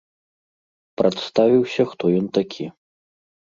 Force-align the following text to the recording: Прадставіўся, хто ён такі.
Прадставіўся, 1.01 1.81
хто 1.93 2.03
ён 2.21 2.27
такі. 2.39 2.65